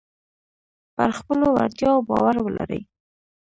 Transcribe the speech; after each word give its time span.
پر 0.95 1.09
خپلو 1.19 1.45
وړتیاو 1.51 2.05
باور 2.09 2.35
ولرئ. 2.41 2.81